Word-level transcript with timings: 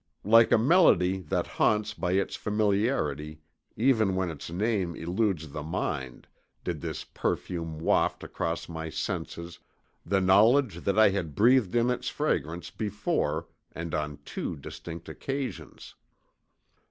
Like 0.23 0.51
a 0.51 0.57
melody 0.57 1.19
that 1.19 1.45
haunts 1.45 1.93
by 1.93 2.13
its 2.13 2.35
familiarity 2.35 3.39
even 3.75 4.15
when 4.15 4.31
its 4.31 4.49
name 4.49 4.95
eludes 4.95 5.49
the 5.49 5.61
mind, 5.61 6.25
did 6.63 6.81
this 6.81 7.03
perfume 7.03 7.77
waft 7.77 8.23
across 8.23 8.67
my 8.67 8.89
senses 8.89 9.59
the 10.03 10.19
knowledge 10.19 10.85
that 10.85 10.97
I 10.97 11.09
had 11.11 11.35
breathed 11.35 11.75
in 11.75 11.91
its 11.91 12.09
fragrance 12.09 12.71
before 12.71 13.47
and 13.73 13.93
on 13.93 14.17
two 14.25 14.55
distinct 14.55 15.07
occasions. 15.07 15.93